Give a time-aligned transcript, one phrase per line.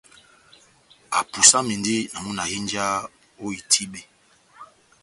[1.19, 2.95] Apusamindi na mɔ́ na hínjaha
[3.43, 4.01] ó itíbe.